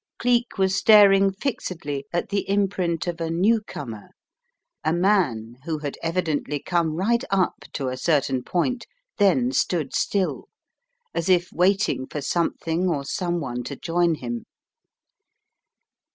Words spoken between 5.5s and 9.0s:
who had evidently come right up to a certain point,